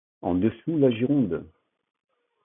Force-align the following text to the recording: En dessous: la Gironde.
En 0.23 0.33
dessous: 0.33 0.79
la 0.79 0.89
Gironde. 0.89 1.45